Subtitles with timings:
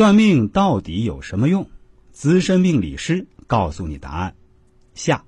[0.00, 1.68] 算命到底有什么用？
[2.10, 4.34] 资深命理师告诉你答案。
[4.94, 5.26] 下，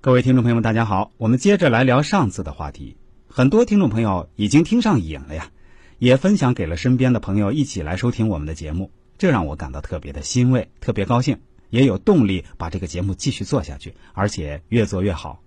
[0.00, 2.96] 各位听众朋友们，大家好，我们接着来聊上次的话题。
[3.28, 5.52] 很多听众朋友已经听上瘾了呀，
[6.00, 11.38] 也分享给了身边的朋友一起来收听我们的节目，这让我感到特别的欣慰，特别高兴，
[11.70, 15.40] 也有动力把这个节目继续做下去，而且越做越好。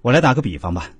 [0.00, 0.92] 我来打个比方吧，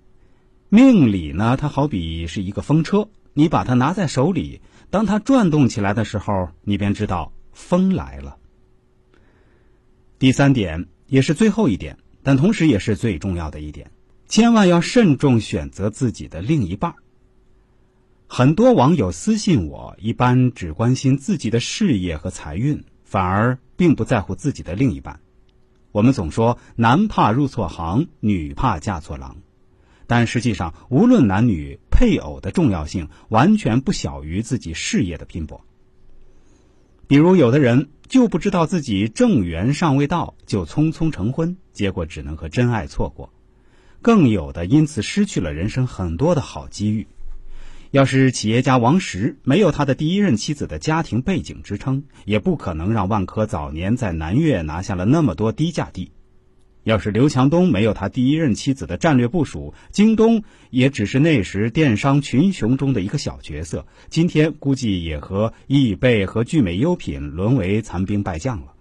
[0.68, 3.08] 命理呢，它好比是一个风车。
[3.34, 4.60] 你把它拿在手里，
[4.92, 8.36] 当它转动起来的时候，你便知道风来了。
[10.18, 13.90] 第三点也是最后一点，但同时也是最重要的一点，
[14.28, 16.94] 千万要慎重选择自己的另一半。
[18.26, 25.20] 很多网友私信我，一般只关心自己的事业和财运，反而并不在乎自己的另一半。
[25.90, 29.38] 我们总说男怕入错行，女怕嫁错郎。
[30.06, 35.64] 但实际上，无论男女，配偶的重要性完全不小于自己事业的拼搏。
[37.06, 43.28] 比如，有的人就不知道自己正缘尚未到，就匆匆成婚，结果只能和真爱错过；
[44.00, 47.06] 更有的因此失去了人生很多的好机遇。
[47.90, 56.10] 要是企业家王石没有他的第一任妻子的家庭背景支撑，也不可能让万科早年在南岳拿下了那么多低价地。
[56.84, 68.72] 要是刘强东没有他第一任妻子的战略部署，京东也只是那时电商群雄中的一个小角色，今天估计也和易贝和聚美优品沦为残兵败将了。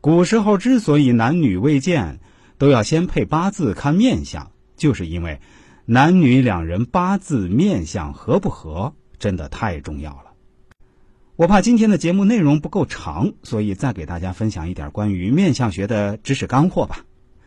[0.00, 2.20] 古时候之所以男女未见
[2.58, 5.40] 都要先配八字看面相，就是因为
[5.86, 10.33] 男女两人八字面相合不合，真的太重要了。
[11.36, 17.04] 我怕今天的节目内容不够长，所以再给大家分享一点关于面相学的知识干货吧。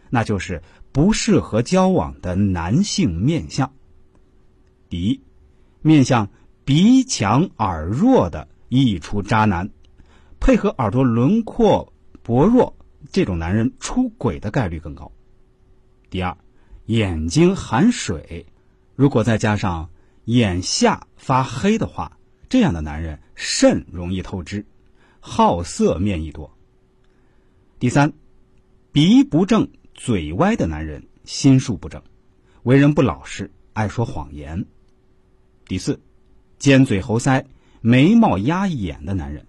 [0.09, 3.71] 那就是不适合交往的男性面相。
[4.89, 5.21] 第一，
[5.81, 6.29] 面相
[6.65, 9.69] 鼻强耳弱的易出渣男，
[10.41, 12.75] 配合耳朵轮廓薄弱，
[13.13, 15.13] 这种男人出轨的概率更高。
[16.09, 16.37] 第二，
[16.87, 18.47] 眼睛含水，
[18.97, 19.91] 如果再加上
[20.25, 22.16] 眼下发黑的话。
[22.49, 24.65] 这样的男人肾容易透支，
[25.19, 26.57] 好色面易多。
[27.79, 28.13] 第三，
[28.91, 32.01] 鼻不正嘴歪的男人心术不正，
[32.63, 34.65] 为人不老实，爱说谎言。
[35.67, 35.99] 第四，
[36.57, 37.45] 尖嘴猴腮、
[37.81, 39.45] 眉毛压眼的男人，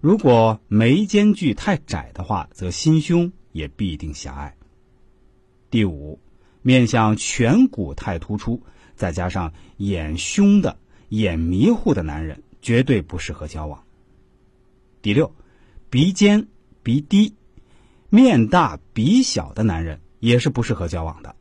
[0.00, 4.56] 如果眉间距太窄的话，则心胸也必定狭隘。
[5.70, 6.20] 第五，
[6.62, 8.62] 面相颧骨太突出，
[8.94, 10.78] 再加上眼凶的。
[11.08, 13.82] 眼迷糊的男人绝对不适合交往。
[15.00, 15.32] 第六，
[15.88, 16.46] 鼻尖、
[16.82, 17.34] 鼻低、
[18.10, 21.34] 面大、鼻小的男人也是不适合交往的。